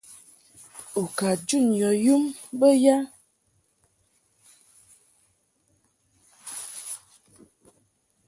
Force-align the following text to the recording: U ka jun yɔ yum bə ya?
U 1.01 1.03
ka 1.17 1.29
jun 1.47 1.67
yɔ 1.79 1.89
yum 2.05 2.23
bə 2.59 2.67
ya? 2.83 2.95